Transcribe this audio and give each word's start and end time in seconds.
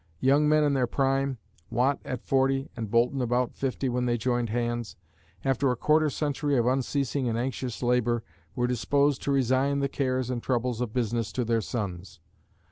Young 0.19 0.49
men 0.49 0.63
in 0.63 0.73
their 0.73 0.87
prime, 0.87 1.37
Watt 1.69 1.99
at 2.03 2.23
forty 2.23 2.71
and 2.75 2.89
Boulton 2.89 3.21
about 3.21 3.53
fifty 3.53 3.87
when 3.87 4.07
they 4.07 4.17
joined 4.17 4.49
hands, 4.49 4.95
after 5.45 5.69
a 5.69 5.75
quarter 5.75 6.09
century 6.09 6.57
of 6.57 6.65
unceasing 6.65 7.29
and 7.29 7.37
anxious 7.37 7.83
labor, 7.83 8.23
were 8.55 8.65
disposed 8.65 9.21
to 9.21 9.31
resign 9.31 9.77
the 9.77 9.87
cares 9.87 10.31
and 10.31 10.41
troubles 10.41 10.81
of 10.81 10.91
business 10.91 11.31
to 11.33 11.45
their 11.45 11.61
sons. 11.61 12.19